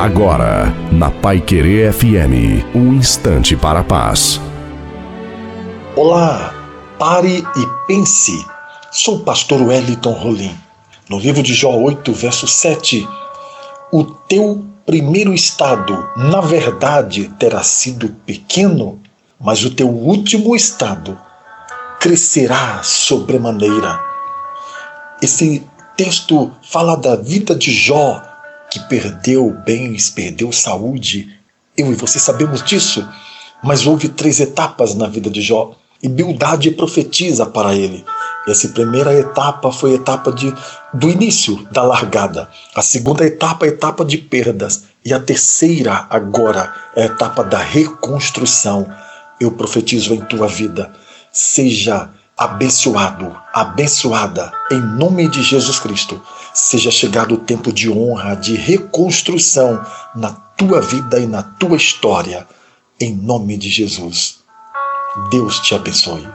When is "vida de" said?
27.16-27.70, 35.06-35.42